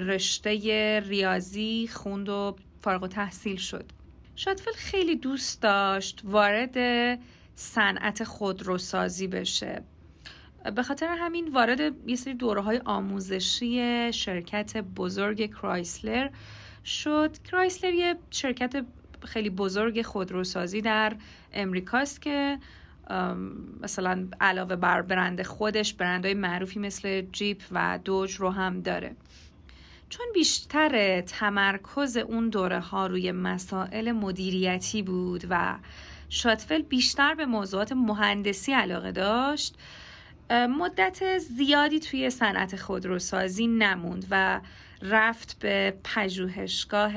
رشته 0.00 1.00
ریاضی 1.00 1.88
خوند 1.92 2.28
و 2.28 2.56
فارغ 2.80 3.02
و 3.02 3.08
تحصیل 3.08 3.56
شد. 3.56 3.84
شاتفل 4.36 4.72
خیلی 4.72 5.16
دوست 5.16 5.62
داشت 5.62 6.20
وارد 6.24 6.76
صنعت 7.54 8.24
خودروسازی 8.24 9.26
بشه. 9.26 9.82
به 10.76 10.82
خاطر 10.82 11.06
همین 11.06 11.48
وارد 11.48 12.08
یه 12.08 12.16
سری 12.16 12.34
دوره 12.34 12.60
های 12.60 12.80
آموزشی 12.84 14.12
شرکت 14.12 14.76
بزرگ 14.76 15.50
کرایسلر 15.54 16.30
شد. 16.84 17.42
کرایسلر 17.42 17.94
یه 17.94 18.16
شرکت 18.30 18.84
خیلی 19.24 19.50
بزرگ 19.50 20.02
خودروسازی 20.02 20.80
در 20.80 21.16
امریکاست 21.52 22.22
که 22.22 22.58
مثلا 23.82 24.28
علاوه 24.40 24.76
بر 24.76 25.02
برند 25.02 25.42
خودش 25.42 25.94
برندهای 25.94 26.34
معروفی 26.34 26.78
مثل 26.78 27.22
جیپ 27.32 27.62
و 27.72 27.98
دوج 28.04 28.34
رو 28.34 28.50
هم 28.50 28.80
داره. 28.80 29.16
چون 30.08 30.26
بیشتر 30.34 31.20
تمرکز 31.20 32.16
اون 32.16 32.48
دوره 32.48 32.80
ها 32.80 33.06
روی 33.06 33.32
مسائل 33.32 34.12
مدیریتی 34.12 35.02
بود 35.02 35.44
و 35.50 35.78
شاتفل 36.28 36.82
بیشتر 36.82 37.34
به 37.34 37.46
موضوعات 37.46 37.92
مهندسی 37.92 38.72
علاقه 38.72 39.12
داشت 39.12 39.74
مدت 40.50 41.38
زیادی 41.38 42.00
توی 42.00 42.30
صنعت 42.30 42.76
خودروسازی 42.76 43.66
نموند 43.66 44.26
و 44.30 44.60
رفت 45.02 45.58
به 45.60 45.94
پژوهشگاه 46.04 47.12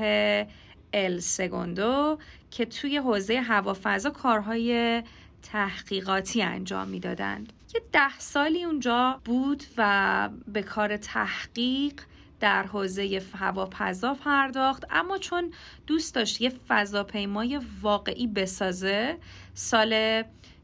ال 0.96 1.18
سگوندو 1.18 2.18
که 2.50 2.64
توی 2.64 2.96
حوزه 2.96 3.40
هوافضا 3.40 4.10
کارهای 4.10 5.02
تحقیقاتی 5.42 6.42
انجام 6.42 6.88
می‌دادند. 6.88 7.52
یه 7.74 7.80
ده 7.92 8.18
سالی 8.18 8.64
اونجا 8.64 9.20
بود 9.24 9.64
و 9.76 10.28
به 10.48 10.62
کار 10.62 10.96
تحقیق 10.96 12.00
در 12.40 12.62
حوزه 12.62 13.22
هواپزا 13.34 14.14
پرداخت. 14.14 14.84
اما 14.90 15.18
چون 15.18 15.52
دوست 15.86 16.14
داشت 16.14 16.40
یه 16.40 16.52
فضاپیمای 16.68 17.60
واقعی 17.82 18.26
بسازه 18.26 19.16
سال 19.54 20.22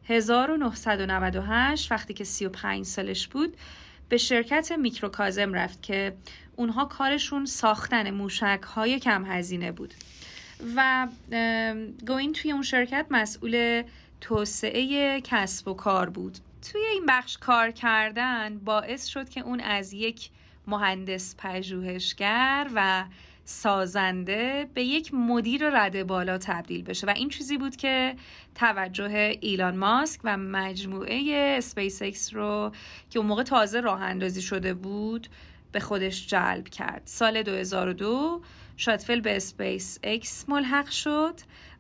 1998 0.08 1.92
وقتی 1.92 2.14
که 2.14 2.24
35 2.24 2.84
سالش 2.84 3.28
بود 3.28 3.56
به 4.12 4.18
شرکت 4.18 4.72
Microcosm 4.72 5.52
رفت 5.52 5.82
که 5.82 6.16
اونها 6.56 6.84
کارشون 6.84 7.46
ساختن 7.46 8.10
موشک 8.10 8.60
های 8.62 8.98
کم 8.98 9.24
هزینه 9.24 9.72
بود. 9.72 9.94
و 10.76 11.08
گوین 12.06 12.32
توی 12.32 12.52
اون 12.52 12.62
شرکت 12.62 13.06
مسئول 13.10 13.82
توسعه 14.20 15.20
کسب 15.20 15.68
و 15.68 15.74
کار 15.74 16.10
بود. 16.10 16.38
توی 16.72 16.80
این 16.80 17.06
بخش 17.08 17.38
کار 17.38 17.70
کردن 17.70 18.58
باعث 18.58 19.06
شد 19.06 19.28
که 19.28 19.40
اون 19.40 19.60
از 19.60 19.92
یک 19.92 20.30
مهندس 20.66 21.34
پژوهشگر 21.38 22.70
و 22.74 23.04
سازنده 23.44 24.68
به 24.74 24.84
یک 24.84 25.14
مدیر 25.14 25.70
رده 25.70 26.04
بالا 26.04 26.38
تبدیل 26.38 26.82
بشه. 26.82 27.06
و 27.06 27.10
این 27.16 27.28
چیزی 27.28 27.58
بود 27.58 27.76
که 27.76 28.14
توجه 28.54 29.38
ایلان 29.40 29.76
ماسک 29.76 30.20
و 30.24 30.36
مجموعه 30.36 31.54
اسپیس 31.58 32.02
اکس 32.02 32.34
رو 32.34 32.72
که 33.10 33.18
اون 33.18 33.28
موقع 33.28 33.42
تازه 33.42 33.80
راه 33.80 34.02
اندازی 34.02 34.42
شده 34.42 34.74
بود 34.74 35.28
به 35.72 35.80
خودش 35.80 36.26
جلب 36.26 36.68
کرد. 36.68 37.02
سال 37.04 37.42
2002 37.42 38.42
شاتول 38.76 39.20
به 39.20 39.36
اسپیس 39.36 39.98
اکس 40.02 40.48
ملحق 40.48 40.88
شد 40.88 41.34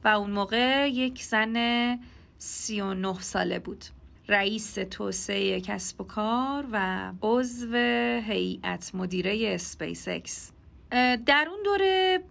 و 0.04 0.08
اون 0.08 0.30
موقع 0.30 0.88
یک 0.92 1.22
زن 1.22 1.98
39 2.38 3.20
ساله 3.20 3.58
بود. 3.58 3.84
رئیس 4.28 4.74
توسعه 4.74 5.60
کسب 5.60 6.00
و 6.00 6.04
کار 6.04 6.66
و 6.72 7.12
عضو 7.22 7.76
هیئت 8.26 8.90
مدیره 8.94 9.54
اسپیس 9.54 10.08
اکس 10.08 10.52
در 11.26 11.48
اون 11.50 11.58
دوره 11.64 12.22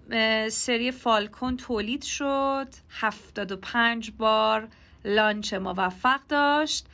سری 0.50 0.92
Falcon 0.92 1.58
تولید 1.58 2.04
شد. 2.04 2.68
75 2.90 4.12
بار 4.12 4.68
launch 5.06 5.54
موفق 5.54 6.20
داشت 6.30 6.86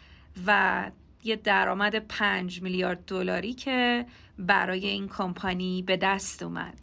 و 0.45 0.91
یه 1.23 1.35
درآمد 1.35 1.95
5 1.95 2.61
میلیارد 2.61 3.05
دلاری 3.05 3.53
که 3.53 4.05
برای 4.39 4.87
این 4.87 5.07
کمپانی 5.07 5.81
به 5.81 5.97
دست 5.97 6.43
اومد. 6.43 6.77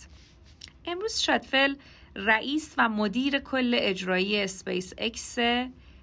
امروز 0.87 1.19
شاتول 1.19 1.75
رئیس 2.17 2.75
و 2.79 2.89
مدیر 2.89 3.39
کل 3.39 3.77
اجرایی 3.79 4.41
اسپیس 4.41 4.93
اکس 4.99 5.39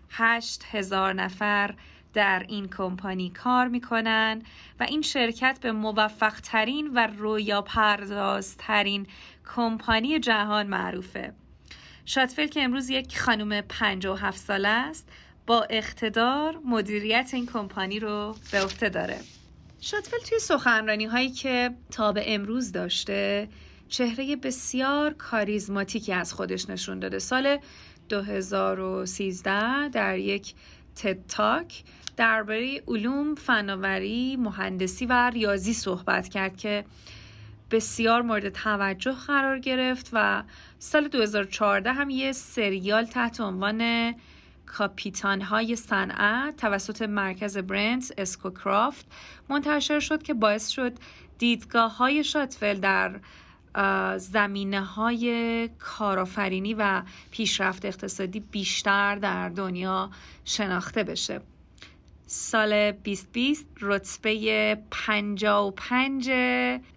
8 0.10 0.64
هزار 0.72 1.14
نفر 1.14 1.76
در 2.14 2.46
این 2.48 2.68
کمپانی 2.68 3.30
کار 3.30 3.68
می‌کنن 3.68 4.42
و 4.80 4.84
این 4.84 5.02
شرکت 5.02 5.60
به 5.62 5.72
موفق 5.72 6.34
ترین 6.40 6.92
و 6.94 7.08
رویا 7.18 7.62
پرداز 7.62 8.58
ترین 8.58 9.08
کمپانی 9.56 10.20
جهان 10.20 10.68
معروفه. 10.68 11.34
شاتفل 12.06 12.48
که 12.48 12.64
امروز 12.64 12.90
یک 12.90 13.20
خانم 13.20 13.62
57 13.62 14.38
ساله 14.38 14.68
است 14.68 15.10
با 15.48 15.64
اقتدار 15.70 16.58
مدیریت 16.66 17.30
این 17.34 17.46
کمپانی 17.46 18.00
رو 18.00 18.36
به 18.52 18.62
عهده 18.62 18.90
داره. 18.90 19.20
شاتفل 19.82 20.18
توی 20.30 20.40
سخنرانی 20.40 21.06
هایی 21.06 21.30
که 21.30 21.72
تا 21.92 22.12
به 22.12 22.34
امروز 22.34 22.72
داشته 22.72 23.50
چهره 23.90 24.36
بسیار 24.36 25.14
کاریزماتیکی 25.14 26.14
از 26.14 26.34
خودش 26.34 26.70
نشون 26.70 27.00
داده. 27.00 27.20
سال 27.20 27.58
2013 28.10 29.90
در 29.90 30.18
یک 30.18 30.54
تد 30.96 31.28
تاک 31.28 31.84
درباره 32.18 32.84
علوم، 32.88 33.36
فناوری، 33.36 34.36
مهندسی 34.36 35.06
و 35.06 35.30
ریاضی 35.30 35.74
صحبت 35.74 36.28
کرد 36.28 36.58
که 36.58 36.86
بسیار 37.72 38.22
مورد 38.22 38.50
توجه 38.50 39.12
قرار 39.12 39.60
گرفت 39.60 40.10
و 40.14 40.44
سال 40.80 41.08
2014 41.08 41.94
هم 41.94 42.10
یه 42.10 42.32
سریال 42.32 43.06
تحت 43.06 43.42
عنوان 43.42 44.14
کاپیتان 44.66 45.42
های 45.42 45.76
صنعت 45.76 46.58
توسط 46.58 47.02
مرکز 47.02 47.58
برنت 47.58 48.14
اسکو 48.18 48.50
کرافت 48.50 49.06
منتشر 49.50 50.00
شد 50.00 50.24
که 50.24 50.34
باعث 50.34 50.68
شد 50.68 50.94
دیدگاه 51.38 51.98
های 51.98 52.24
شاتفل 52.24 52.80
در 52.80 53.20
زمینه 54.18 54.82
های 54.82 55.70
کارآفرینی 55.80 56.74
و 56.74 57.02
پیشرفت 57.32 57.86
اقتصادی 57.86 58.40
بیشتر 58.40 59.16
در 59.16 59.50
دنیا 59.50 60.10
شناخته 60.46 61.04
بشه. 61.04 61.42
سال 62.28 62.92
2020 62.92 63.66
رتبه 63.82 64.78
55 64.92 66.32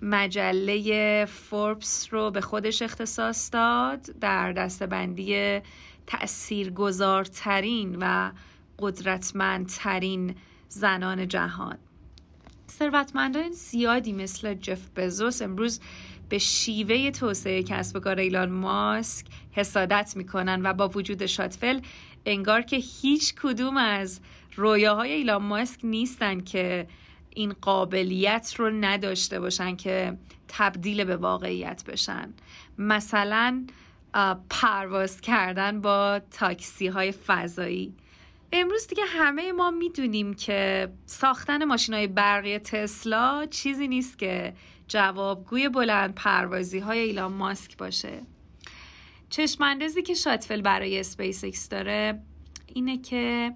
مجله 0.02 1.24
فوربس 1.24 2.08
رو 2.10 2.30
به 2.30 2.40
خودش 2.40 2.82
اختصاص 2.82 3.50
داد 3.52 4.00
در 4.00 4.52
دستبندی 4.52 5.60
تأثیرگذارترین 6.06 7.96
و 8.00 8.30
قدرتمندترین 8.78 10.34
زنان 10.68 11.28
جهان. 11.28 11.78
ثروتمندان 12.70 13.52
زیادی 13.52 14.12
مثل 14.12 14.54
جف 14.54 14.88
بزوس 14.96 15.42
امروز 15.42 15.80
به 16.28 16.38
شیوه 16.38 17.10
توسعه 17.10 17.62
کسب 17.62 17.96
و 17.96 18.00
کار 18.00 18.18
ایلان 18.18 18.50
ماسک 18.50 19.26
حسادت 19.52 20.12
می‌کنن 20.16 20.60
و 20.64 20.72
با 20.72 20.88
وجود 20.88 21.26
شاتفل 21.26 21.80
انگار 22.26 22.62
که 22.62 22.76
هیچ 22.76 23.34
کدوم 23.34 23.76
از 23.76 24.20
رویاهای 24.56 25.12
ایلان 25.12 25.42
ماسک 25.42 25.80
نیستن 25.84 26.40
که 26.40 26.86
این 27.30 27.52
قابلیت 27.60 28.54
رو 28.58 28.70
نداشته 28.70 29.40
باشن 29.40 29.76
که 29.76 30.16
تبدیل 30.48 31.04
به 31.04 31.16
واقعیت 31.16 31.84
بشن. 31.84 32.34
مثلا 32.78 33.66
پرواز 34.50 35.20
کردن 35.20 35.80
با 35.80 36.20
تاکسی 36.30 36.86
های 36.86 37.12
فضایی. 37.12 37.94
امروز 38.52 38.86
دیگه 38.86 39.04
همه 39.04 39.52
ما 39.52 39.70
می‌دونیم 39.70 40.34
که 40.34 40.88
ساختن 41.06 41.64
ماشین 41.64 41.94
های 41.94 42.06
برقی 42.06 42.58
تسلا 42.58 43.46
چیزی 43.50 43.88
نیست 43.88 44.18
که 44.18 44.54
جوابگوی 44.88 45.68
بلند 45.68 46.14
پروازی 46.14 46.78
های 46.78 46.98
ایلان 46.98 47.32
ماسک 47.32 47.76
باشه. 47.76 48.20
چشماندازی 49.30 50.02
که 50.02 50.14
شاتول 50.14 50.60
برای 50.60 51.00
اسپیس 51.00 51.44
اکس 51.44 51.68
داره 51.68 52.22
اینه 52.66 52.98
که 52.98 53.54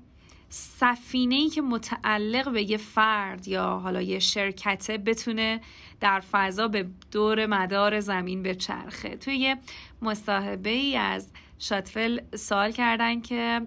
سفینه 0.49 1.35
ای 1.35 1.49
که 1.49 1.63
متعلق 1.63 2.53
به 2.53 2.71
یه 2.71 2.77
فرد 2.77 3.49
یا 3.49 3.65
حالا 3.65 4.03
یه 4.03 4.19
شرکته 4.19 4.99
بتونه 4.99 5.61
در 6.01 6.21
فضا 6.21 6.69
به 6.69 6.87
دور 7.13 7.47
مدار 7.47 8.01
زمین 8.01 8.43
بچرخه. 8.43 9.17
توی 9.17 9.37
یه 9.37 9.57
مصاحبه 10.03 10.71
ای 10.71 10.97
از 10.97 11.33
شاتفل 11.59 12.21
سوال 12.37 12.73
کردن 12.73 13.21
که 13.21 13.67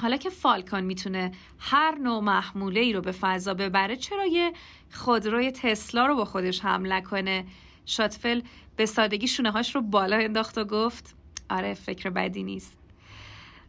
حالا 0.00 0.16
که 0.16 0.30
فالکان 0.30 0.84
می‌تونه 0.84 1.32
هر 1.58 1.94
نوع 1.94 2.20
محموله 2.20 2.80
ای 2.80 2.92
رو 2.92 3.00
به 3.00 3.12
فضا 3.12 3.54
ببره 3.54 3.96
چرا 3.96 4.26
یه 4.26 4.52
خودروی 4.92 5.50
تسلا 5.50 6.06
رو 6.06 6.16
با 6.16 6.24
خودش 6.24 6.60
حمله 6.60 7.00
کنه 7.00 7.44
شاتفل 7.86 8.40
به 8.76 8.86
سادگی 8.86 9.28
شونه 9.28 9.50
هاش 9.50 9.74
رو 9.74 9.82
بالا 9.82 10.16
انداخت 10.16 10.58
و 10.58 10.64
گفت 10.64 11.16
آره 11.50 11.74
فکر 11.74 12.10
بدی 12.10 12.42
نیست. 12.42 12.78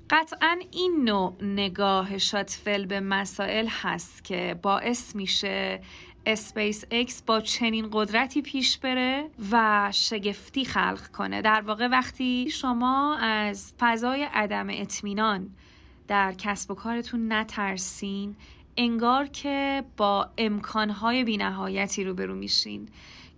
قطعا 0.09 0.59
این 0.71 1.03
نوع 1.03 1.35
نگاه 1.41 2.17
شاتول 2.17 2.85
به 2.85 2.99
مسائل 2.99 3.67
هست 3.69 4.23
که 4.23 4.59
باعث 4.61 5.15
میشه 5.15 5.81
اسپیس 6.25 6.83
اکس 6.91 7.21
با 7.21 7.41
چنین 7.41 7.89
قدرتی 7.91 8.41
پیش 8.41 8.77
بره 8.77 9.29
و 9.51 9.89
شگفتی 9.93 10.65
خلق 10.65 11.07
کنه. 11.07 11.41
در 11.41 11.61
واقع 11.61 11.87
وقتی 11.87 12.49
شما 12.49 13.17
از 13.17 13.73
فضای 13.79 14.23
عدم 14.33 14.67
اطمینان 14.69 15.49
در 16.07 16.33
کسب 16.33 16.71
و 16.71 16.75
کارتون 16.75 17.33
نترسین 17.33 18.35
انگار 18.77 19.27
که 19.27 19.83
با 19.97 20.29
امکانهای 20.37 21.23
بینهایتی 21.23 22.03
روبرو 22.03 22.35
میشین 22.35 22.89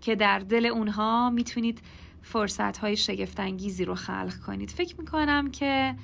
که 0.02 0.16
در 0.16 0.40
دل 0.40 0.66
اونها 0.66 1.30
می‌تونید 1.30 1.81
فرصتهای 2.22 2.98
شگفتانگیزی 2.98 3.86
رو 3.86 3.96
خلق 3.96 4.34
کنید. 4.46 4.72
فکر 4.72 4.96
می‌کنم 5.00 5.52
که 5.52 5.96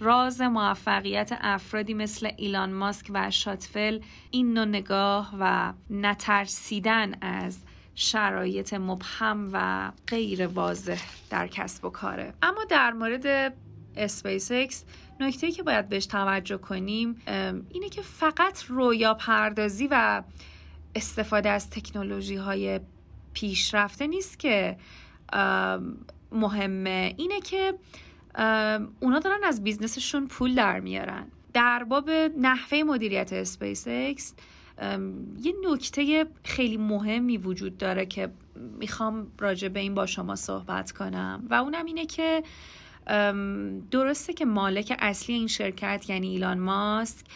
راز 0.00 0.40
موفقیت 0.40 1.38
افرادی 1.40 1.94
مثل 1.94 2.30
ایلان 2.36 2.72
ماسک 2.72 3.06
و 3.10 3.30
شاتفل 3.30 4.00
این 4.30 4.52
نوع 4.52 4.64
نگاه 4.64 5.34
و 5.40 5.72
نترسیدن 5.90 7.14
از 7.20 7.58
شرایط 7.94 8.74
مبهم 8.74 9.50
و 9.52 9.90
غیر 10.06 10.46
واضح 10.46 11.00
در 11.30 11.46
کسب 11.46 11.84
و 11.84 11.90
کاره. 11.90 12.34
اما 12.42 12.64
در 12.64 12.92
مورد 12.92 13.54
اسپیس 13.96 14.84
نکته 15.20 15.50
که 15.52 15.62
باید 15.62 15.88
بهش 15.88 16.06
توجه 16.06 16.58
کنیم 16.58 17.22
اینه 17.70 17.88
که 17.90 18.02
فقط 18.02 18.64
رویا 18.68 19.14
پردازی 19.14 19.88
و 19.90 20.22
استفاده 20.94 21.48
از 21.48 21.70
تکنولوژی 21.70 22.36
های 22.36 22.80
پیشرفته 23.32 24.06
نیست 24.06 24.38
که 24.38 24.76
مهمه. 26.32 27.14
اینه 27.16 27.40
که 27.40 27.74
اونا 29.00 29.18
دارن 29.18 29.44
از 29.44 29.64
business 29.64 30.05
شون 30.05 30.26
پول 30.26 30.54
در 30.54 30.80
میارن. 30.80 31.26
در 31.52 31.84
باب 31.84 32.10
نحوه 32.38 32.82
مدیریت 32.82 33.32
اسپیس 33.32 33.84
اکس 33.88 34.34
یه 35.42 35.54
نکته 35.70 36.26
خیلی 36.44 36.76
مهمی 36.76 37.36
وجود 37.36 37.78
داره 37.78 38.06
که 38.06 38.30
می‌خوام 38.78 39.26
راجع 39.38 39.68
به 39.68 39.80
این 39.80 39.94
با 39.94 40.06
شما 40.06 40.36
صحبت 40.36 40.92
کنم 40.92 41.46
و 41.50 41.54
اونم 41.54 41.84
اینه 41.84 42.06
که 42.06 42.42
درسته 43.90 44.32
که 44.32 44.44
مالک 44.44 44.96
اصلی 44.98 45.34
این 45.34 45.46
شرکت 45.46 46.04
یعنی 46.08 46.28
ایلان 46.28 46.58
ماسک 46.58 47.26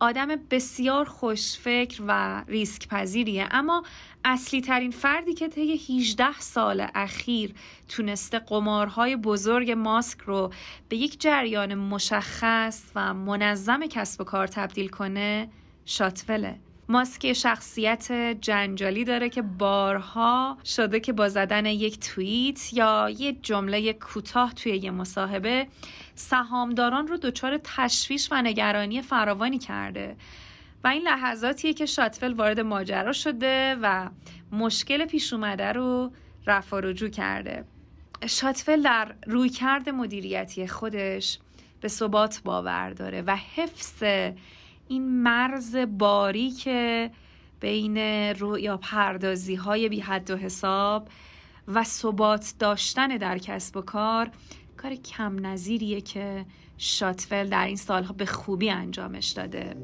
آدم 0.00 0.28
بسیار 0.50 1.04
خوشفکر 1.04 2.02
و 2.08 2.44
ریسک 2.48 2.88
پذیریه 2.88 3.48
اما 3.50 3.82
اصلی 4.24 4.60
ترین 4.60 4.90
فردی 4.90 5.34
که 5.34 5.48
طی 5.48 5.98
18 5.98 6.32
سال 6.38 6.86
اخیر 6.94 7.54
تونسته 7.88 8.38
قمارهای 8.38 9.16
بزرگ 9.16 9.70
ماسک 9.70 10.20
رو 10.20 10.52
به 10.88 10.96
یک 10.96 11.20
جریان 11.20 11.74
مشخص 11.74 12.82
و 12.94 13.14
منظم 13.14 13.86
کسب 13.86 14.20
و 14.20 14.24
کار 14.24 14.46
تبدیل 14.46 14.88
کنه 14.88 15.48
شاتوله. 15.84 16.58
ماسک 16.90 17.32
شخصیت 17.32 18.12
جنجالی 18.40 19.04
داره 19.04 19.28
که 19.28 19.42
بارها 19.42 20.58
شده 20.64 21.00
که 21.00 21.12
با 21.12 21.28
زدن 21.28 21.66
یک 21.66 22.00
توییت 22.00 22.72
یا 22.74 23.10
یه 23.18 23.32
جمله 23.32 23.92
کوتاه 23.92 24.54
توی 24.54 24.76
یه 24.76 24.90
مصاحبه 24.90 25.66
سهامداران 26.14 27.06
رو 27.06 27.16
دچار 27.16 27.60
تشویش 27.64 28.28
و 28.32 28.42
نگرانی 28.42 29.02
فراوانی 29.02 29.58
کرده. 29.58 30.16
و 30.84 30.88
این 30.88 31.02
لحظاتیه 31.02 31.72
که 31.72 31.86
شاتفل 31.86 32.32
وارد 32.32 32.60
ماجرا 32.60 33.12
شده 33.12 33.76
و 33.82 34.08
مشکل 34.52 35.04
پیش 35.04 35.32
اومده 35.32 35.72
رو 35.72 36.12
رفع 36.46 36.80
رجوع 36.80 37.08
کرده. 37.08 37.64
شاتفل 38.26 38.82
در 38.82 39.14
رویکرد 39.26 39.88
مدیریتی 39.88 40.66
خودش 40.66 41.38
به 41.80 41.88
ثبات 41.88 42.40
باور 42.44 42.90
داره 42.90 43.22
و 43.22 43.36
حفظ 43.36 44.02
این 44.88 45.22
مرز 45.22 45.76
باری 45.76 46.50
که 46.50 47.10
بین 47.60 47.98
رویا 48.34 48.76
پردازی 48.76 49.54
های 49.54 49.88
بی 49.88 50.00
حد 50.00 50.30
و 50.30 50.36
حساب 50.36 51.08
و 51.68 51.84
ثبات 51.84 52.54
داشتن 52.58 53.08
در 53.08 53.38
کسب 53.38 53.76
و 53.76 53.82
کار 53.82 54.30
کار 54.76 54.94
کم 54.94 55.46
نظیریه 55.46 56.00
که 56.00 56.46
شاتفل 56.78 57.48
در 57.48 57.66
این 57.66 57.76
سالها 57.76 58.12
به 58.12 58.26
خوبی 58.26 58.70
انجامش 58.70 59.28
داده. 59.28 59.76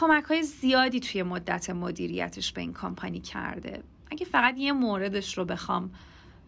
کمک 0.00 0.24
های 0.24 0.42
زیادی 0.42 1.00
توی 1.00 1.22
مدت 1.22 1.70
مدیریتش 1.70 2.52
به 2.52 2.60
این 2.60 2.72
کامپانی 2.72 3.20
کرده. 3.20 3.82
اگه 4.10 4.26
فقط 4.26 4.54
یه 4.58 4.72
موردش 4.72 5.38
رو 5.38 5.44
بخوام 5.44 5.90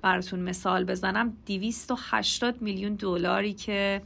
براتون 0.03 0.41
مثال 0.41 0.85
بزنم 0.85 1.37
280 1.47 2.63
میلیون 2.63 2.95
دلاری 2.95 3.53
که 3.53 4.03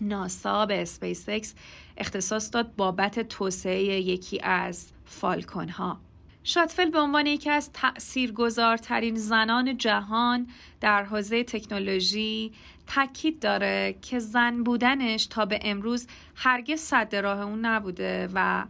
ناسا 0.00 0.66
به 0.66 0.82
اسپیس 0.82 1.28
اکس 1.28 1.54
اختصاص 1.96 2.50
داد 2.52 2.76
بابت 2.76 3.20
توسعه 3.20 3.82
یکی 3.82 4.40
از 4.42 4.88
Falcon 5.04 5.68
ها 5.68 6.00
شاتول 6.44 6.90
به 6.90 6.98
عنوان 6.98 7.26
یکی 7.26 7.50
از 7.50 7.72
تأثیرگذارترین 7.72 9.14
زنان 9.14 9.76
جهان 9.76 10.46
در 10.80 11.04
حوزه 11.04 11.44
تکنولوژی 11.44 12.52
تاکید 12.86 13.40
داره 13.40 13.96
که 14.02 14.18
زن 14.18 14.62
بودنش 14.62 15.26
تا 15.26 15.44
به 15.44 15.58
امروز 15.62 16.06
هرگز 16.34 16.80
صد 16.80 17.16
راه 17.16 17.40
اون 17.40 17.66
نبوده 17.66 18.28
و 18.34 18.64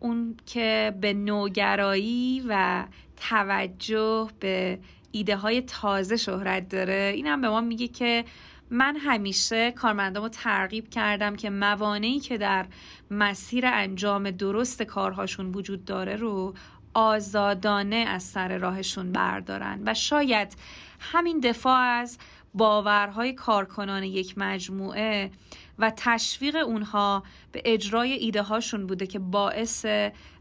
اون 0.00 0.36
که 0.46 0.94
به 1.00 1.12
نوگرایی 1.12 2.44
و 2.48 2.84
توجه 3.16 4.30
به 4.40 4.78
ایده 5.12 5.36
های 5.36 5.62
تازه 5.62 6.16
شهرت 6.16 6.68
داره. 6.68 7.12
این 7.16 7.26
هم 7.26 7.40
به 7.40 7.48
ما 7.48 7.60
میگه 7.60 7.88
که 7.88 8.24
من 8.70 8.96
همیشه 8.96 9.70
کارمندامو 9.70 10.28
ترغیب 10.28 10.90
کردم 10.90 11.36
که 11.36 11.50
موانعی 11.50 12.20
که 12.20 12.38
در 12.38 12.66
مسیر 13.10 13.66
انجام 13.66 14.30
درست 14.30 14.82
کارهاشون 14.82 15.52
وجود 15.52 15.84
داره 15.84 16.16
رو 16.16 16.54
آزادانه 16.94 17.96
از 17.96 18.22
سر 18.22 18.58
راهشون 18.58 19.12
بردارن. 19.12 19.82
و 19.86 19.94
شاید 19.94 20.56
همین 21.00 21.40
دفاع 21.40 21.78
از 21.78 22.18
باورهای 22.54 23.32
کارکنان 23.32 24.02
یک 24.02 24.34
مجموعه 24.38 25.30
و 25.78 25.92
تشویق 25.96 26.56
اونها 26.56 27.22
به 27.52 27.62
اجرای 27.64 28.12
ایده 28.12 28.42
هاشون 28.42 28.86
بوده 28.86 29.06
که 29.06 29.18
باعث 29.18 29.86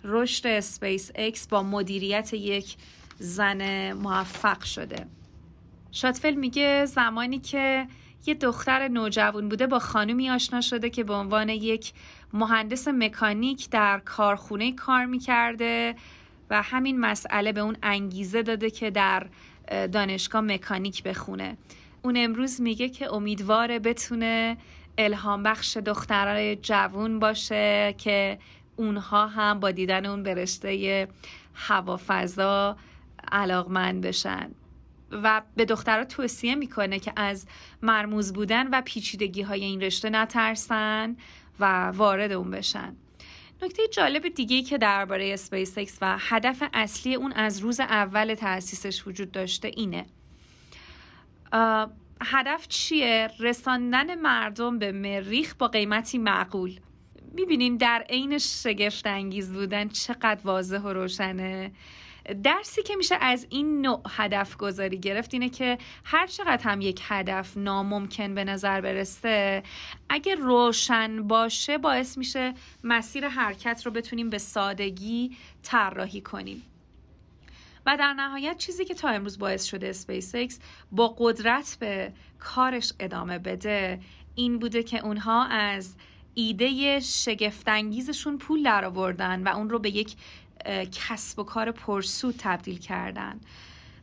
رشد 0.03 0.47
اسپیس 0.47 1.11
اکس 1.15 1.47
با 1.47 1.63
مدیریت 1.63 2.33
یک 2.33 2.75
زن 3.19 3.91
موفق 3.93 4.63
شده. 4.63 5.07
شاتول 5.91 6.33
میگه 6.33 6.85
زمانی 6.85 7.39
که 7.39 7.87
یه 8.25 8.33
دختر 8.33 8.87
نوجوان 8.87 9.49
بوده 9.49 9.67
با 9.67 9.79
خانومی 9.79 10.29
آشنا 10.29 10.61
شده 10.61 10.89
که 10.89 11.03
به 11.03 11.13
عنوان 11.13 11.49
یک 11.49 11.93
مهندس 12.33 12.87
مکانیک 12.87 13.69
در 13.69 13.99
کارخونه 13.99 14.71
کار 14.71 15.05
می‌کرده 15.05 15.95
و 16.49 16.61
همین 16.61 16.99
مسئله 16.99 17.51
به 17.51 17.61
اون 17.61 17.77
انگیزه 17.83 18.41
داده 18.41 18.69
که 18.69 18.91
در 18.91 19.27
دانشگاه 19.69 20.41
مکانیک 20.41 21.03
بخونه. 21.03 21.57
اون 22.01 22.17
امروز 22.17 22.61
میگه 22.61 22.89
که 22.89 23.13
امیدواره 23.13 23.79
بتونه 23.79 24.57
الهام 24.97 25.43
بخش 25.43 25.77
دخترای 25.77 26.55
جوون 26.55 27.19
باشه 27.19 27.95
که 27.97 28.39
اونها 28.75 29.27
هم 29.27 29.59
با 29.59 29.71
دیدن 29.71 30.05
اون 30.05 30.23
به 30.23 30.33
رشته 30.33 31.07
هوافضا 31.53 32.77
علاقمند 33.31 34.01
بشن. 34.01 34.51
و 35.11 35.41
به 35.55 35.65
دخترها 35.65 36.05
توصیه 36.05 36.55
می‌کنه 36.55 36.99
که 36.99 37.13
از 37.15 37.47
مرموز 37.81 38.33
بودن 38.33 38.67
و 38.67 38.81
پیچیدگی 38.85 39.41
های 39.41 39.63
این 39.63 39.81
رشته 39.81 40.09
نترسن 40.09 41.15
و 41.59 41.87
وارد 41.87 42.31
اون 42.31 42.51
بشن. 42.51 42.95
نکته 43.61 43.87
جالب 43.87 44.27
دیگه 44.27 44.61
که 44.61 44.77
درباره 44.77 45.33
اسپیس 45.33 45.97
و 46.01 46.17
هدف 46.19 46.63
اصلی 46.73 47.15
اون 47.15 47.31
از 47.31 47.59
روز 47.59 47.79
اول 47.79 48.33
تأسیسش 48.33 49.07
وجود 49.07 49.31
داشته 49.31 49.67
اینه. 49.67 50.05
هدف 52.21 52.67
چیه؟ 52.67 53.29
رساندن 53.39 54.15
مردم 54.15 54.79
به 54.79 54.91
مریخ 54.91 55.55
با 55.55 55.67
قیمتی 55.67 56.17
معقول. 56.17 56.79
می‌بینیم 57.33 57.77
در 57.77 58.05
عین 58.09 58.37
شگفت 58.37 59.07
انگیز 59.07 59.53
بودن 59.53 59.87
چقدر 59.87 60.39
واضح 60.43 60.77
و 60.77 60.93
روشنه. 60.93 61.71
درسی 62.43 62.83
که 62.83 62.95
میشه 62.95 63.15
از 63.21 63.47
این 63.49 63.81
نوع 63.81 64.01
هدف 64.09 64.57
گذاری 64.57 64.99
گرفت 64.99 65.33
اینه 65.33 65.49
که 65.49 65.77
هر 66.03 66.27
چقدر 66.27 66.63
هم 66.63 66.81
یک 66.81 67.01
هدف 67.03 67.57
ناممکن 67.57 68.35
به 68.35 68.43
نظر 68.43 68.81
برسه 68.81 69.63
اگه 70.09 70.35
روشن 70.35 71.27
باشه 71.27 71.77
باعث 71.77 72.17
میشه 72.17 72.53
مسیر 72.83 73.27
حرکت 73.27 73.81
رو 73.85 73.91
بتونیم 73.91 74.29
به 74.29 74.37
سادگی 74.37 75.37
طراحی 75.63 76.21
کنیم. 76.21 76.63
و 77.85 77.97
در 77.97 78.13
نهایت 78.13 78.57
چیزی 78.57 78.85
که 78.85 78.93
تا 78.93 79.09
امروز 79.09 79.39
باعث 79.39 79.63
شده 79.63 79.89
اسپیس 79.89 80.35
اکس 80.35 80.59
با 80.91 81.15
قدرت 81.17 81.77
به 81.79 82.13
کارش 82.39 82.93
ادامه 82.99 83.39
بده 83.39 83.99
این 84.35 84.59
بوده 84.59 84.83
که 84.83 85.05
اونها 85.05 85.45
از 85.45 85.95
ایده 86.33 86.99
شگفتانگیزشون 86.99 88.37
پول 88.37 88.63
درآوردن 88.63 89.43
و 89.43 89.55
اون 89.55 89.69
رو 89.69 89.79
به 89.79 89.89
یک 89.89 90.15
کسب 90.91 91.39
و 91.39 91.43
کار 91.43 91.71
پرسود 91.71 92.35
تبدیل 92.37 92.77
کردن. 92.77 93.39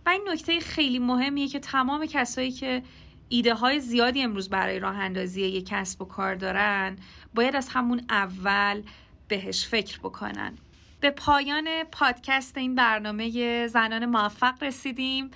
و 0.07 0.09
این 0.09 0.23
نکته 0.29 0.61
خیلی 0.61 0.99
مهمیه 0.99 1.49
که 1.49 1.59
تمام 1.59 2.07
کسایی 2.07 2.53
که 2.53 2.83
ایده 3.29 3.55
های 3.55 3.81
زیادی 3.81 4.23
امروز 4.23 4.49
برای 4.49 4.79
راه 4.79 4.97
اندازی 4.97 5.43
یک 5.43 5.67
کسب 5.67 6.03
و 6.03 6.05
کار 6.05 6.35
دارن 6.35 6.97
باید 7.35 7.57
از 7.57 7.69
همون 7.69 8.01
اول 8.11 8.83
بهش 9.29 9.67
فکر 9.67 9.99
بکنن. 9.99 10.59
به 11.07 11.11
پایان 11.11 11.69
پادکست 11.93 12.59
این 12.59 12.75
برنامه 12.75 13.67
زنان 13.67 14.07
موفق 14.07 14.63
رسیدیم. 14.63 15.31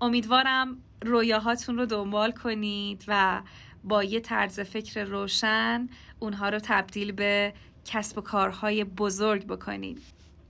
امیدوارم 0.00 0.76
رویاهاتون 1.04 1.78
رو 1.78 1.86
دنبال 1.86 2.32
کنید 2.32 3.04
و 3.08 3.42
با 3.84 4.04
یه 4.04 4.20
طرز 4.20 4.60
فکر 4.60 5.04
روشن 5.04 5.88
اونها 6.18 6.48
رو 6.48 6.58
تبدیل 6.62 7.12
به 7.12 7.54
کسب 7.84 8.18
و 8.18 8.20
کارهای 8.20 8.84
بزرگ 8.84 9.46
بکنید. 9.46 10.02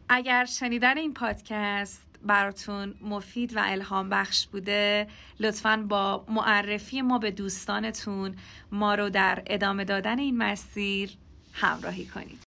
اگر 0.09 0.45
شنیدن 0.45 0.99
این 0.99 1.15
پادکست 1.15 2.03
براتون 2.23 2.95
مفید 3.01 3.57
و 3.57 3.61
الهام 3.65 4.09
بخش 4.09 4.47
بوده 4.47 5.07
لطفا 5.41 5.87
با 5.89 6.25
معرفی 6.29 7.03
ما 7.03 7.19
به 7.19 7.31
دوستانتون 7.31 8.37
ما 8.73 8.95
رو 8.95 9.11
در 9.11 9.43
ادامه 9.47 9.85
دادن 9.85 10.19
این 10.19 10.39
مسیر 10.39 11.11
همراهی 11.53 12.07
کنید. 12.07 12.41